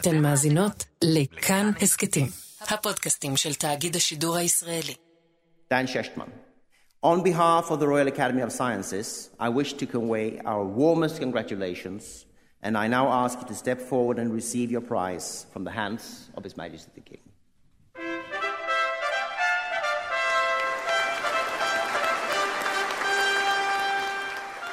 [0.00, 2.26] אתן מאזינות לכאן הסכתים,
[2.60, 4.94] הפודקאסטים של תאגיד השידור הישראלי.
[5.72, 6.30] Dan Shechtman.
[7.02, 12.02] On behalf of the Royal Academy of Sciences, I wish to convey our warmest congratulations,
[12.64, 16.04] and I now ask you to step forward and receive your prize from the hands
[16.36, 17.24] of His Majesty the King.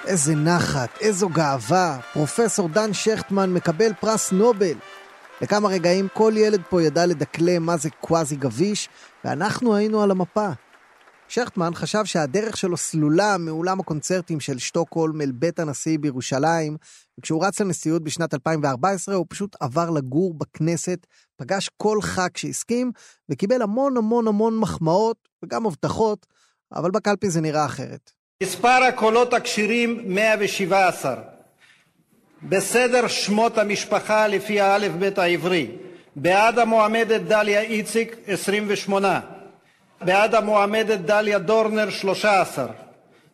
[0.08, 2.00] איזה נחת, איזו גאווה.
[2.14, 4.78] פרופסור דן שכטמן מקבל פרס נובל.
[5.42, 8.90] לכמה רגעים כל ילד פה ידע לדקלם מה זה קוואזי גביש,
[9.26, 10.50] ואנחנו היינו על המפה.
[11.28, 16.78] שכטמן חשב שהדרך שלו סלולה מאולם הקונצרטים של שטוקהולם אל בית הנשיא בירושלים,
[17.20, 22.92] וכשהוא רץ לנשיאות בשנת 2014 הוא פשוט עבר לגור בכנסת, פגש כל ח"כ שהסכים,
[23.30, 26.26] וקיבל המון המון המון מחמאות וגם הבטחות,
[26.72, 28.12] אבל בקלפי זה נראה אחרת.
[28.44, 31.35] מספר הקולות הכשירים 117.
[32.44, 35.68] בסדר שמות המשפחה לפי האל"ף-בי"ת העברי.
[36.16, 39.20] בעד המועמדת דליה איציק 28.
[40.02, 42.68] בעד המועמדת דליה דורנר 13.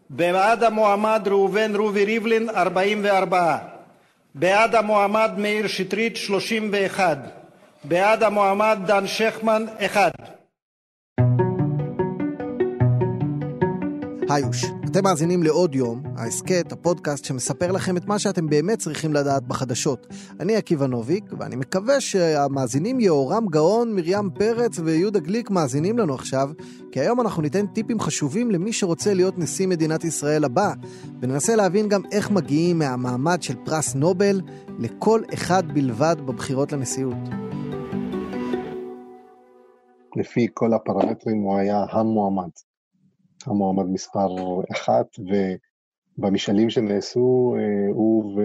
[0.09, 3.57] בעד המועמד ראובן רובי ריבלין 44.
[4.35, 7.17] בעד המועמד מאיר שטרית 31.
[7.83, 10.11] בעד המועמד דן שכמן 1.
[14.29, 19.47] היוש, אתם מאזינים לעוד יום, ההסכת, הפודקאסט שמספר לכם את מה שאתם באמת צריכים לדעת
[19.47, 20.07] בחדשות.
[20.39, 26.49] אני עקיבא נוביק, ואני מקווה שהמאזינים יהורם גאון, מרים פרץ ויהודה גליק מאזינים לנו עכשיו,
[26.91, 30.73] כי היום אנחנו ניתן טיפים חשובים למי שרוצה להיות נשיא מדינת ישראל הבא,
[31.21, 34.41] וננסה להבין גם איך מגיעים מהמעמד של פרס נובל
[34.79, 37.29] לכל אחד בלבד בבחירות לנשיאות.
[40.15, 42.70] לפי כל הפרמטרים הוא היה המועמד.
[43.47, 44.27] המועמד מספר
[44.71, 45.05] אחת,
[46.17, 48.41] ובמשאלים שנעשו אה, הוא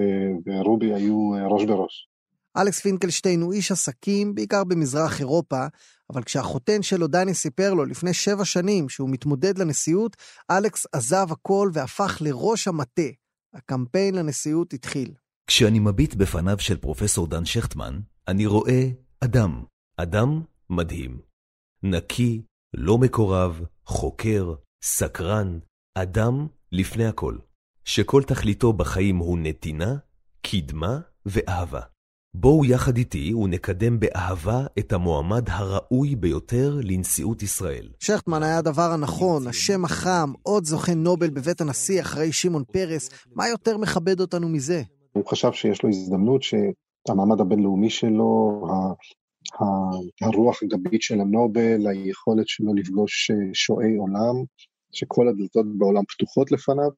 [0.47, 2.09] ורובי היו אה, ראש בראש.
[2.57, 5.67] אלכס פינקלשטיין הוא איש עסקים, בעיקר במזרח אירופה,
[6.13, 10.17] אבל כשהחותן שלו דני סיפר לו לפני שבע שנים שהוא מתמודד לנשיאות,
[10.51, 13.03] אלכס עזב הכל והפך לראש המטה.
[13.57, 15.15] הקמפיין לנשיאות התחיל.
[15.47, 18.89] כשאני מביט בפניו של פרופסור דן שכטמן, אני רואה
[19.21, 19.65] אדם,
[19.97, 21.19] אדם מדהים.
[21.83, 22.43] נקי,
[22.75, 25.59] לא מקורב, חוקר, סקרן,
[25.95, 27.37] אדם לפני הכל,
[27.85, 29.97] שכל תכליתו בחיים הוא נתינה,
[30.43, 31.81] קדמה ואהבה.
[32.35, 37.89] בואו יחד איתי ונקדם באהבה את המועמד הראוי ביותר לנשיאות ישראל.
[38.01, 43.49] שכטמן היה הדבר הנכון, השם החם, עוד זוכה נובל בבית הנשיא אחרי שמעון פרס, מה
[43.49, 44.83] יותר מכבד אותנו מזה?
[45.13, 48.63] הוא חשב שיש לו הזדמנות שהמעמד הבינלאומי שלו,
[50.23, 54.45] הרוח הגבית של הנובל, היכולת שלו לפגוש אה, שועי עולם,
[54.93, 56.91] שכל הדלתות בעולם פתוחות לפניו.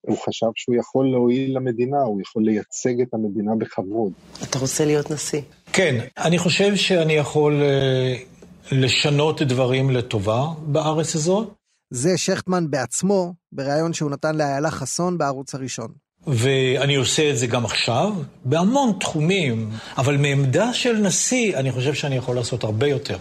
[0.00, 4.12] הוא חשב שהוא יכול להועיל למדינה, הוא יכול לייצג את המדינה בכבוד.
[4.42, 5.40] אתה רוצה להיות נשיא?
[5.72, 11.54] כן, אני חושב שאני יכול uh, לשנות דברים לטובה בארץ הזאת.
[11.90, 16.03] זה שכטמן בעצמו, בריאיון שהוא נתן לאיילה חסון בערוץ הראשון.
[16.26, 18.12] ואני עושה את זה גם עכשיו,
[18.44, 23.16] בהמון תחומים, אבל מעמדה של נשיא, אני חושב שאני יכול לעשות הרבה יותר.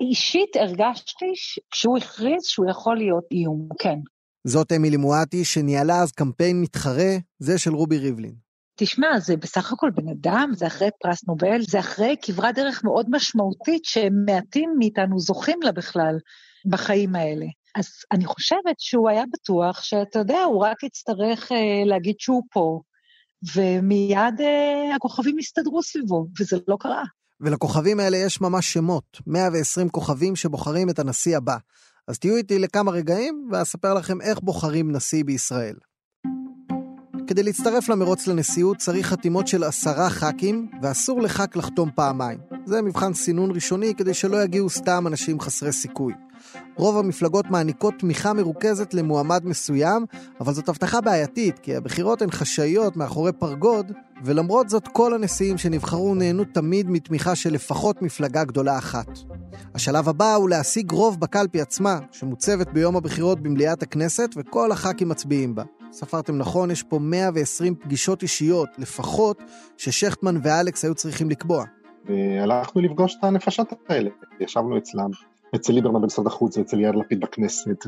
[0.00, 1.26] אישית הרגשתי
[1.70, 3.98] כשהוא הכריז שהוא יכול להיות איום, כן.
[4.44, 8.34] זאת אמילי מואטי, שניהלה אז קמפיין מתחרה, זה של רובי ריבלין.
[8.76, 13.06] תשמע, זה בסך הכל בן אדם, זה אחרי פרס נובל, זה אחרי כברת דרך מאוד
[13.10, 16.18] משמעותית שמעטים מאיתנו זוכים לה בכלל
[16.66, 17.46] בחיים האלה.
[17.76, 22.80] אז אני חושבת שהוא היה בטוח שאתה יודע, הוא רק יצטרך אה, להגיד שהוא פה,
[23.56, 27.04] ומיד אה, הכוכבים יסתדרו סביבו, וזה לא קרה.
[27.40, 31.56] ולכוכבים האלה יש ממש שמות, 120 כוכבים שבוחרים את הנשיא הבא.
[32.08, 35.76] אז תהיו איתי לכמה רגעים ואספר לכם איך בוחרים נשיא בישראל.
[37.26, 42.38] כדי להצטרף למרוץ לנשיאות צריך חתימות של עשרה ח"כים, ואסור לח"כ לחתום פעמיים.
[42.66, 46.14] זה מבחן סינון ראשוני כדי שלא יגיעו סתם אנשים חסרי סיכוי.
[46.76, 50.06] רוב המפלגות מעניקות תמיכה מרוכזת למועמד מסוים,
[50.40, 53.92] אבל זאת הבטחה בעייתית, כי הבחירות הן חשאיות מאחורי פרגוד,
[54.24, 59.08] ולמרות זאת כל הנשיאים שנבחרו נהנו תמיד מתמיכה של לפחות מפלגה גדולה אחת.
[59.74, 65.54] השלב הבא הוא להשיג רוב בקלפי עצמה, שמוצבת ביום הבחירות במליאת הכנסת, וכל הח"כים מצביעים
[65.54, 65.62] בה.
[65.92, 69.42] ספרתם נכון, יש פה 120 פגישות אישיות, לפחות,
[69.76, 71.64] ששכטמן ואלכס היו צריכים לקבוע.
[72.08, 74.10] והלכנו לפגוש את הנפשות האלה,
[74.40, 75.10] ישבנו אצלם,
[75.54, 77.86] אצל ליברמן במשרד החוץ ואצל יאיר לפיד בכנסת,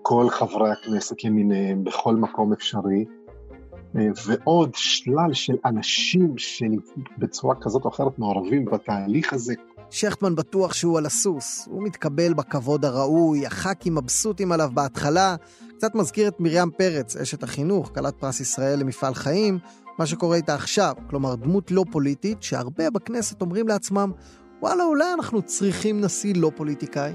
[0.00, 3.04] וכל חברי הכנסת למיניהם, בכל מקום אפשרי,
[4.26, 9.54] ועוד שלל של אנשים שבצורה כזאת או אחרת מעורבים בתהליך הזה.
[9.90, 15.36] שכטמן בטוח שהוא על הסוס, הוא מתקבל בכבוד הראוי, הח"כים מבסוטים עליו בהתחלה,
[15.76, 19.58] קצת מזכיר את מרים פרץ, אשת החינוך, כלת פרס ישראל למפעל חיים,
[19.98, 20.94] מה שקורה איתה עכשיו.
[21.10, 24.12] כלומר, דמות לא פוליטית, שהרבה בכנסת אומרים לעצמם,
[24.64, 27.12] וואלה, אולי אנחנו צריכים נשיא לא פוליטיקאי.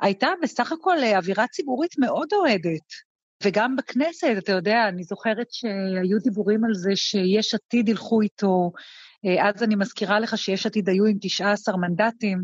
[0.00, 2.88] הייתה בסך הכל אה, אווירה ציבורית מאוד אוהדת.
[3.44, 8.72] וגם בכנסת, אתה יודע, אני זוכרת שהיו דיבורים על זה שיש עתיד ילכו איתו,
[9.26, 12.42] אה, אז אני מזכירה לך שיש עתיד היו עם 19 מנדטים.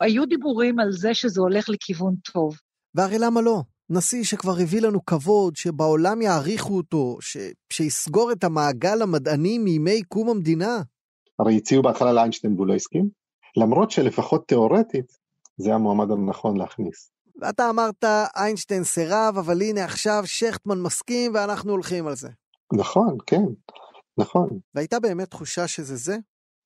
[0.00, 2.56] היו דיבורים על זה שזה הולך לכיוון טוב.
[2.94, 3.62] והרי למה לא?
[3.90, 7.36] נשיא שכבר הביא לנו כבוד, שבעולם יעריכו אותו, ש...
[7.72, 10.82] שיסגור את המעגל המדעני מימי קום המדינה.
[11.38, 13.08] הרי הציעו בהתחלה לאיינשטיין והוא לא הסכים,
[13.56, 15.12] למרות שלפחות תיאורטית
[15.56, 17.12] זה המועמד הנכון להכניס.
[17.40, 18.04] ואתה אמרת,
[18.36, 22.28] איינשטיין סירב, אבל הנה עכשיו שכטמן מסכים ואנחנו הולכים על זה.
[22.72, 23.44] נכון, כן,
[24.18, 24.48] נכון.
[24.74, 26.16] והייתה באמת תחושה שזה זה?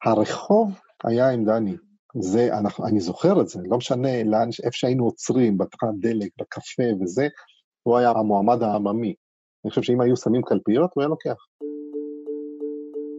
[0.05, 0.71] הרחוב
[1.05, 1.77] היה עם דני.
[2.21, 6.83] זה, אנחנו, אני זוכר את זה, לא משנה לאן, איפה שהיינו עוצרים, בתחנת דלק, בקפה
[7.01, 7.29] וזה,
[7.83, 9.15] הוא היה המועמד העממי.
[9.65, 11.37] אני חושב שאם היו שמים קלפיות, הוא היה לוקח.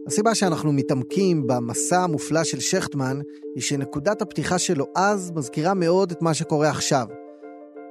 [0.08, 3.20] הסיבה שאנחנו מתעמקים במסע המופלא של שכטמן,
[3.54, 7.06] היא שנקודת הפתיחה שלו אז מזכירה מאוד את מה שקורה עכשיו.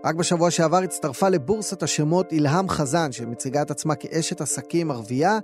[0.06, 5.40] רק בשבוע שעבר הצטרפה לבורסת השמות אילהם חזן, שמציגה את עצמה כאשת עסקים ערבייה,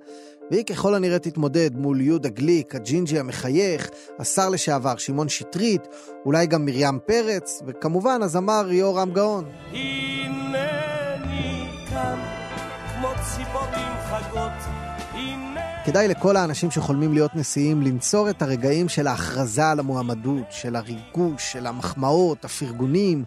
[0.51, 5.87] והיא ככל הנראה תתמודד מול יהודה גליק, הג'ינג'י המחייך, השר לשעבר שמעון שטרית,
[6.25, 9.45] אולי גם מרים פרץ, וכמובן הזמר יורם גאון.
[9.71, 10.02] הנני
[15.85, 21.51] כדאי לכל האנשים שחולמים להיות נשיאים לנצור את הרגעים של ההכרזה על המועמדות, של הריגוש,
[21.51, 23.23] של המחמאות, הפרגונים,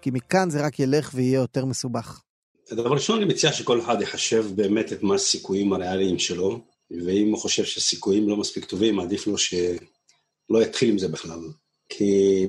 [0.00, 2.20] כי מכאן זה רק ילך ויהיה יותר מסובך.
[2.72, 6.60] דבר ראשון, אני מציע שכל אחד יחשב באמת את מה הסיכויים הריאליים שלו,
[6.90, 11.40] ואם הוא חושב שהסיכויים לא מספיק טובים, עדיף לו שלא יתחיל עם זה בכלל.
[11.88, 12.46] כי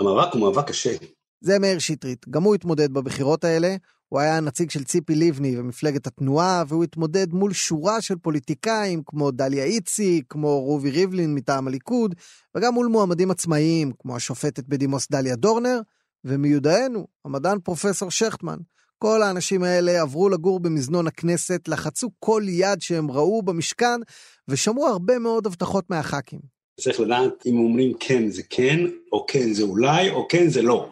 [0.00, 0.96] המאבק הוא מאבק קשה.
[1.40, 3.76] זה מאיר שטרית, גם הוא התמודד בבחירות האלה,
[4.14, 9.30] הוא היה הנציג של ציפי לבני ומפלגת התנועה, והוא התמודד מול שורה של פוליטיקאים כמו
[9.30, 12.14] דליה איציק, כמו רובי ריבלין מטעם הליכוד,
[12.54, 15.80] וגם מול מועמדים עצמאיים כמו השופטת בדימוס דליה דורנר,
[16.24, 18.58] ומיודענו, המדען פרופסור שכטמן.
[18.98, 24.00] כל האנשים האלה עברו לגור במזנון הכנסת, לחצו כל יד שהם ראו במשכן,
[24.48, 26.40] ושמעו הרבה מאוד הבטחות מהח"כים.
[26.80, 28.80] צריך לדעת אם אומרים כן זה כן,
[29.12, 30.90] או כן זה אולי, או כן זה לא.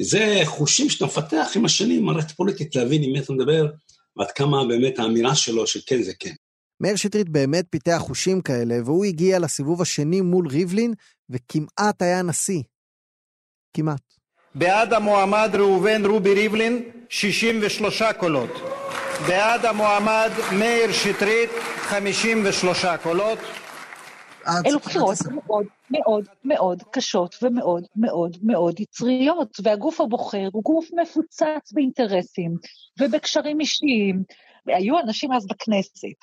[0.00, 3.66] זה חושים שאתה מפתח עם השנים, מערכת פוליטית, להבין עם מי אתה מדבר,
[4.16, 6.32] ועד כמה באמת האמירה שלו שכן זה כן.
[6.80, 10.94] מאיר שטרית באמת פיתח חושים כאלה, והוא הגיע לסיבוב השני מול ריבלין,
[11.30, 12.62] וכמעט היה נשיא.
[13.76, 14.02] כמעט.
[14.54, 18.50] בעד המועמד ראובן רובי ריבלין, 63 קולות.
[19.26, 23.38] בעד המועמד מאיר שטרית, 53 קולות.
[24.66, 25.16] אלו בחירות
[25.90, 32.54] מאוד מאוד קשות ומאוד מאוד מאוד יצריות, והגוף הבוחר הוא גוף מפוצץ באינטרסים
[33.00, 34.22] ובקשרים אישיים.
[34.66, 36.18] היו אנשים אז בכנסת,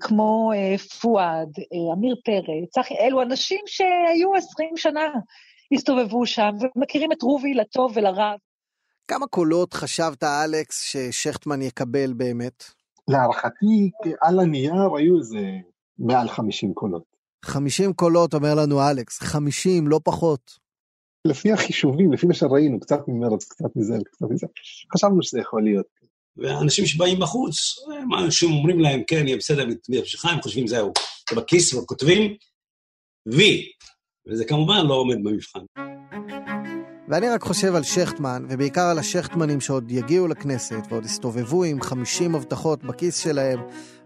[0.00, 5.08] כמו אה, פואד, אה, עמיר פרץ, אלו אנשים שהיו עשרים שנה,
[5.72, 8.34] הסתובבו שם ומכירים את רובי לטוב ולרע.
[9.08, 12.64] כמה קולות חשבת, אלכס, ששכטמן יקבל באמת?
[13.08, 13.90] להערכתי,
[14.20, 15.40] על הנייר היו איזה
[15.98, 17.11] מעל 50 קולות.
[17.44, 20.58] 50 קולות, אומר לנו אלכס, 50, לא פחות.
[21.26, 24.46] לפי החישובים, לפי מה שראינו, קצת ממרץ, קצת מזה, קצת מזה,
[24.94, 25.86] חשבנו שזה יכול להיות.
[26.36, 27.78] ואנשים שבאים בחוץ,
[28.18, 30.92] אנשים אומרים להם, כן, יהיה בסדר, בהמשכה, הם חושבים, זהו,
[31.30, 32.34] זה בכיס, וכותבים,
[33.26, 33.68] וי,
[34.26, 35.60] וזה כמובן לא עומד במבחן.
[37.08, 42.34] ואני רק חושב על שכטמן, ובעיקר על השכטמנים שעוד יגיעו לכנסת ועוד יסתובבו עם 50
[42.34, 43.60] הבטחות בכיס שלהם,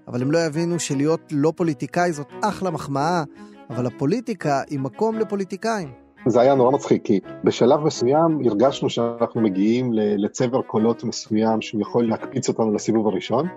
[0.08, 3.25] אבל הם לא יבינו שלהיות לא פוליטיקאי זאת אחלה מחמאה,
[3.70, 5.92] אבל הפוליטיקה היא מקום לפוליטיקאים.
[6.26, 12.08] זה היה נורא מצחיק, כי בשלב מסוים הרגשנו שאנחנו מגיעים לצבר קולות מסוים שהוא יכול
[12.08, 13.48] להקפיץ אותנו לסיבוב הראשון,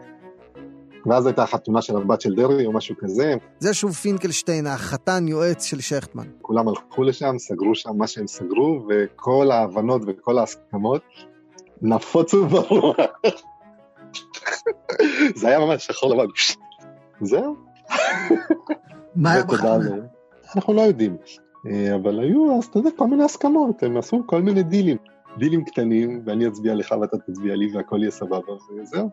[1.06, 3.36] ואז הייתה החתונה של הבת של דרעי או משהו כזה.
[3.60, 6.28] זה שוב פינקלשטיין, החתן יועץ של שכטמן.
[6.42, 11.02] כולם הלכו לשם, סגרו שם מה שהם סגרו, וכל ההבנות וכל ההסכמות
[11.82, 12.96] נפוצו ברוח.
[15.36, 16.26] זה היה ממש שחור לבן.
[17.22, 17.56] זהו.
[19.16, 19.82] מה היה בכלל?
[20.56, 21.18] אנחנו לא יודעים.
[21.68, 24.98] אה, אבל היו אז, אתה יודע, כל מיני הסכמות, הם עשו כל מיני דילים.
[25.38, 29.10] דילים קטנים, ואני אצביע לך ואתה תצביע לי והכל יהיה סבבה, וזהו.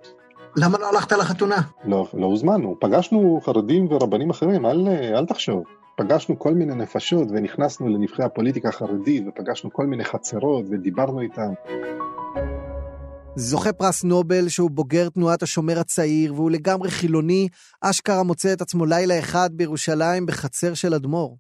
[0.56, 1.56] למה לא הלכת לחתונה?
[1.84, 2.76] לא, לא הוזמנו.
[2.80, 5.64] פגשנו חרדים ורבנים אחרים, אל, אל תחשוב.
[5.96, 11.52] פגשנו כל מיני נפשות ונכנסנו לנבחרי הפוליטיקה החרדית ופגשנו כל מיני חצרות ודיברנו איתם.
[13.38, 17.48] זוכה פרס נובל שהוא בוגר תנועת השומר הצעיר והוא לגמרי חילוני,
[17.82, 21.36] אשכרה מוצא את עצמו לילה אחד בירושלים בחצר של אדמו"ר.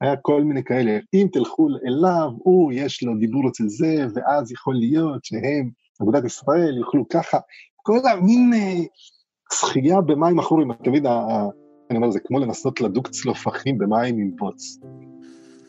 [0.00, 4.74] היה כל מיני כאלה, אם תלכו אליו, הוא, יש לו דיבור אצל זה, ואז יכול
[4.74, 5.70] להיות שהם,
[6.02, 7.38] אגודת ישראל, יוכלו ככה,
[7.76, 8.84] כל המין אה,
[9.52, 11.06] שחייה במים עכורים, מבין,
[11.90, 14.78] אני אומר, זה כמו לנסות לדוג צלופחים במים עם בוץ.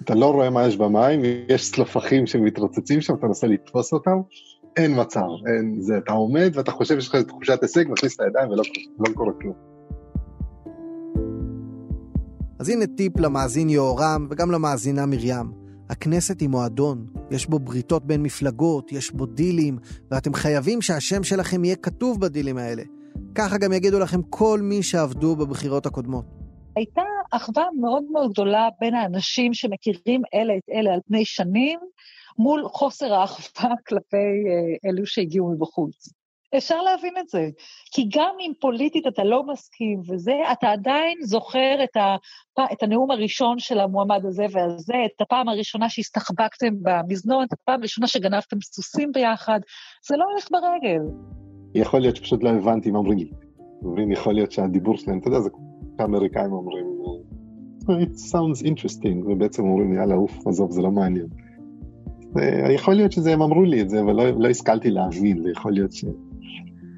[0.01, 4.21] אתה לא רואה מה יש במים, יש צלופחים שמתרוצצים שם, אתה מנסה לתפוס אותם,
[4.79, 8.49] אין מצב, אין זה, אתה עומד ואתה חושב שיש לך תחושת הישג, מכניס את הידיים
[8.49, 8.63] ולא
[8.99, 9.53] לא קורה כלום.
[12.59, 15.51] אז הנה טיפ למאזין יהורם וגם למאזינה מרים.
[15.89, 19.77] הכנסת היא מועדון, יש בו בריתות בין מפלגות, יש בו דילים,
[20.11, 22.83] ואתם חייבים שהשם שלכם יהיה כתוב בדילים האלה.
[23.35, 26.25] ככה גם יגידו לכם כל מי שעבדו בבחירות הקודמות.
[26.75, 31.79] הייתה אחווה מאוד מאוד גדולה בין האנשים שמכירים אלה את אלה על פני שנים,
[32.39, 36.09] מול חוסר האחווה כלפי אה, אלו שהגיעו מבחוץ.
[36.57, 37.49] אפשר להבין את זה.
[37.91, 42.15] כי גם אם פוליטית אתה לא מסכים וזה, אתה עדיין זוכר את, ה,
[42.71, 48.07] את הנאום הראשון של המועמד הזה והזה, את הפעם הראשונה שהסתחבקתם במזנון, את הפעם הראשונה
[48.07, 49.59] שגנבתם סוסים ביחד,
[50.07, 51.01] זה לא הולך ברגל.
[51.75, 53.29] יכול להיות שפשוט לא הבנתי מה אומרים לי.
[53.83, 55.49] אומרים, יכול להיות שהדיבור שלהם, אתה יודע, זה
[55.99, 56.85] האמריקאים אומרים,
[57.89, 61.27] it sounds interesting, ובעצם אומרים, יאללה, אוף, עזוב, זה לא מעניין.
[62.75, 65.73] יכול להיות שזה, הם אמרו לי את זה, אבל לא, לא השכלתי להבין, זה יכול
[65.73, 66.05] להיות ש...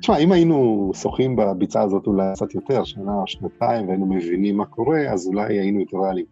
[0.01, 4.65] תשמע, אם היינו שוחים בביצה הזאת אולי קצת יותר, שנה או שנתיים, והיינו מבינים מה
[4.65, 6.25] קורה, אז אולי היינו יותר ריאליים.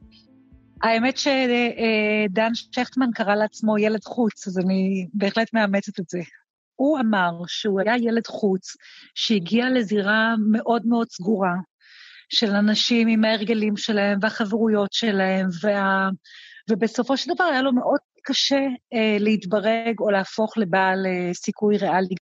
[0.83, 6.19] האמת שדן שכטמן קרא לעצמו ילד חוץ, אז אני בהחלט מאמצת את זה.
[6.75, 8.77] הוא אמר שהוא היה ילד חוץ
[9.15, 11.53] שהגיע לזירה מאוד מאוד סגורה,
[12.29, 16.09] של אנשים עם ההרגלים שלהם והחברויות שלהם, וה...
[16.69, 22.15] ובסופו של דבר היה לו מאוד קשה אה, להתברג או להפוך לבעל אה, סיכוי ריאלי.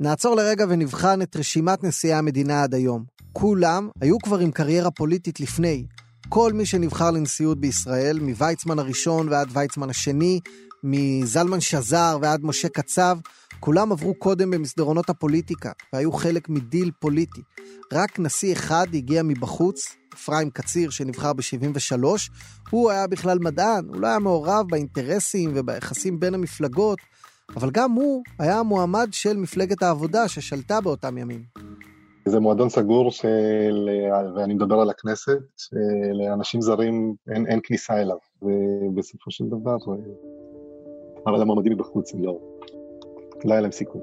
[0.00, 3.04] נעצור לרגע ונבחן את רשימת נשיאי המדינה עד היום.
[3.32, 5.86] כולם היו כבר עם קריירה פוליטית לפני.
[6.28, 10.40] כל מי שנבחר לנשיאות בישראל, מוויצמן הראשון ועד ויצמן השני,
[10.84, 13.18] מזלמן שזר ועד משה קצב,
[13.60, 17.40] כולם עברו קודם במסדרונות הפוליטיקה והיו חלק מדיל פוליטי.
[17.92, 22.04] רק נשיא אחד הגיע מבחוץ, אפרים קציר שנבחר ב-73,
[22.70, 26.98] הוא היה בכלל מדען, הוא לא היה מעורב באינטרסים וביחסים בין המפלגות,
[27.56, 31.42] אבל גם הוא היה המועמד של מפלגת העבודה ששלטה באותם ימים.
[32.28, 33.88] זה מועדון סגור של,
[34.36, 39.76] ואני מדבר על הכנסת, שלאנשים זרים אין, אין כניסה אליו, ובסופו של דבר,
[41.26, 42.38] אבל המועמדים מבחוץ לא,
[43.44, 44.00] לא היה להם סיכוי.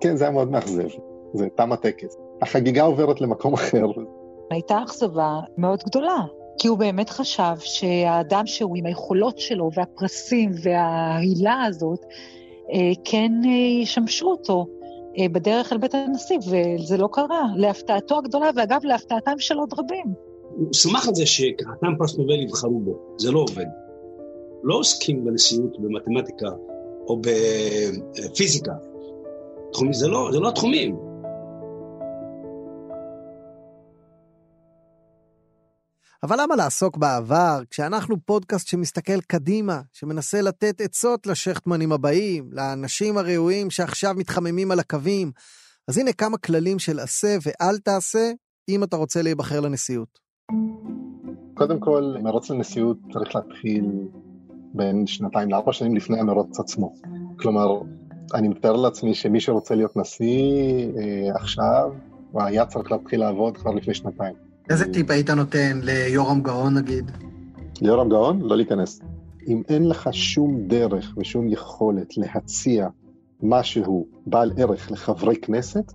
[0.00, 0.88] כן, זה היה מאוד מאכזב,
[1.34, 2.16] זה תם הטקס.
[2.42, 3.86] החגיגה עוברת למקום אחר.
[4.50, 6.24] הייתה אכזבה מאוד גדולה,
[6.58, 12.00] כי הוא באמת חשב שהאדם שהוא עם היכולות שלו והפרסים וההילה הזאת,
[12.72, 14.66] אה, כן אה, ישמשו אותו
[15.18, 20.06] אה, בדרך אל בית הנשיא, וזה לא קרה, להפתעתו הגדולה, ואגב, להפתעתם של עוד רבים.
[20.56, 23.66] הוא שמח על זה שחתם פרס נובל יבחרו בו, זה לא עובד.
[24.62, 26.48] לא עוסקים בנשיאות במתמטיקה
[27.06, 28.72] או בפיזיקה.
[29.90, 30.96] זה לא, זה לא התחומים.
[36.22, 43.70] אבל למה לעסוק בעבר, כשאנחנו פודקאסט שמסתכל קדימה, שמנסה לתת עצות לשכטמנים הבאים, לאנשים הראויים
[43.70, 45.32] שעכשיו מתחממים על הקווים?
[45.88, 48.32] אז הנה כמה כללים של עשה ואל תעשה,
[48.68, 50.18] אם אתה רוצה להיבחר לנשיאות.
[51.54, 53.84] קודם כל, מרוץ לנשיאות צריך להתחיל
[54.74, 56.92] בין שנתיים לארבע שנים לפני המרוץ עצמו.
[57.36, 57.80] כלומר,
[58.34, 61.90] אני מתאר לעצמי שמי שרוצה להיות נשיא אה, עכשיו,
[62.32, 64.34] הוא היה צריך להתחיל לעבוד כבר לפני שנתיים.
[64.70, 67.10] איזה טיפ היית נותן ליורם גאון נגיד?
[67.80, 68.40] ליורם גאון?
[68.40, 69.00] לא להיכנס.
[69.48, 72.88] אם אין לך שום דרך ושום יכולת להציע
[73.42, 75.92] משהו בעל ערך לחברי כנסת,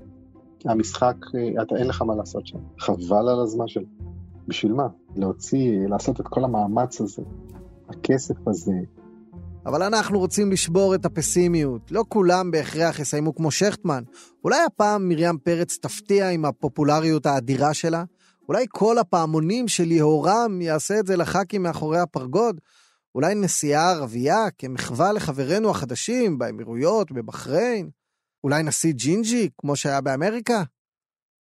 [0.66, 1.16] המשחק,
[1.62, 2.58] אתה אין לך מה לעשות שם.
[2.80, 3.86] חבל על הזמן שלו.
[4.48, 4.88] בשביל מה?
[5.16, 7.22] להוציא, לעשות את כל המאמץ הזה,
[8.06, 8.72] הכסף הזה.
[9.66, 11.92] אבל אנחנו רוצים לשבור את הפסימיות.
[11.92, 14.04] לא כולם בהכרח יסיימו כמו שכטמן.
[14.44, 18.04] אולי הפעם מרים פרץ תפתיע עם הפופולריות האדירה שלה?
[18.50, 22.62] אולי כל הפעמונים של יהורם יעשה את זה לח"כים מאחורי הפרגוד?
[23.16, 27.90] אולי נשיאה ערבייה כמחווה לחברינו החדשים באמירויות, בבחריין?
[28.44, 30.64] אולי נשיא ג'ינג'י, כמו שהיה באמריקה?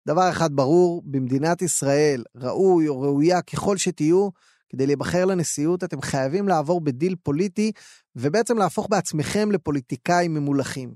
[0.06, 4.28] דבר אחד ברור, במדינת ישראל, ראוי או ראויה ככל שתהיו,
[4.72, 7.72] כדי להיבחר לנשיאות אתם חייבים לעבור בדיל פוליטי,
[8.16, 10.94] ובעצם להפוך בעצמכם לפוליטיקאים ממולחים.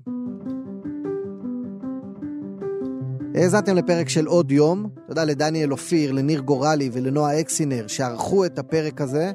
[3.35, 9.01] האזנתם לפרק של עוד יום, תודה לדניאל אופיר, לניר גורלי ולנועה אקסינר שערכו את הפרק
[9.01, 9.31] הזה.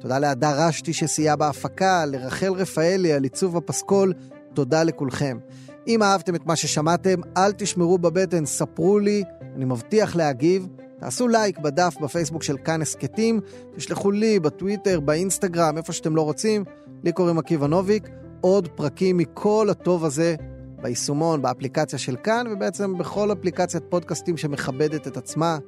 [0.00, 4.12] תודה להדר רשתי שסייע בהפקה, לרחל רפאלי על עיצוב הפסקול,
[4.54, 5.38] תודה לכולכם.
[5.86, 9.24] אם אהבתם את מה ששמעתם, אל תשמרו בבטן, ספרו לי,
[9.56, 10.66] אני מבטיח להגיב,
[11.00, 13.40] תעשו לייק בדף בפייסבוק של כאן הסכתים,
[13.76, 16.64] תשלחו לי בטוויטר, באינסטגרם, איפה שאתם לא רוצים.
[17.04, 18.08] לי קוראים עקיבא נוביק.
[18.40, 20.34] עוד פרקים מכל הטוב הזה
[20.82, 25.58] ביישומון, באפליקציה של כאן, ובעצם בכל אפליקציית פודקאסטים שמכבדת את עצמה,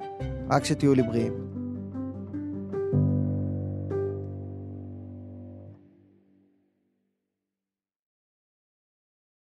[0.50, 1.51] רק שתהיו לי בריאים.